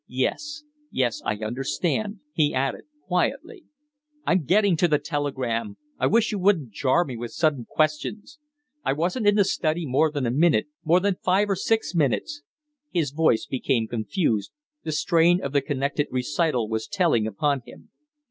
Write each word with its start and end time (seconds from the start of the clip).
"Yes 0.07 0.63
yes 0.89 1.21
I 1.23 1.35
understand," 1.35 2.21
he 2.33 2.55
added, 2.55 2.85
quietly. 3.05 3.65
"I'm 4.25 4.45
getting 4.45 4.75
to 4.77 4.87
the 4.87 4.97
telegram! 4.97 5.77
I 5.99 6.07
wish 6.07 6.31
you 6.31 6.39
wouldn't 6.39 6.71
jar 6.71 7.05
me 7.05 7.15
with 7.15 7.29
sudden 7.33 7.65
questions. 7.69 8.39
I 8.83 8.93
wasn't 8.93 9.27
in 9.27 9.35
the 9.35 9.43
study 9.45 9.85
more 9.85 10.09
than 10.09 10.25
a 10.25 10.31
minute 10.31 10.65
more 10.83 10.99
than 11.01 11.17
five 11.23 11.51
or 11.51 11.55
six 11.55 11.93
minutes" 11.93 12.41
His 12.89 13.11
voice 13.11 13.45
became 13.45 13.85
confused; 13.87 14.51
the 14.83 14.91
strain 14.91 15.39
of 15.39 15.53
the 15.53 15.61
connected 15.61 16.07
recital 16.09 16.67
was 16.67 16.87
telling 16.87 17.27
upon 17.27 17.61
him. 17.67 17.91